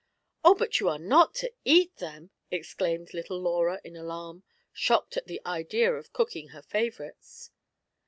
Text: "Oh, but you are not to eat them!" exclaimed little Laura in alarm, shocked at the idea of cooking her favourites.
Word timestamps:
"Oh, 0.43 0.55
but 0.55 0.79
you 0.79 0.89
are 0.89 0.97
not 0.97 1.35
to 1.35 1.53
eat 1.63 1.97
them!" 1.97 2.31
exclaimed 2.49 3.13
little 3.13 3.39
Laura 3.39 3.79
in 3.83 3.95
alarm, 3.95 4.41
shocked 4.73 5.15
at 5.15 5.27
the 5.27 5.39
idea 5.45 5.93
of 5.93 6.11
cooking 6.11 6.47
her 6.47 6.63
favourites. 6.63 7.51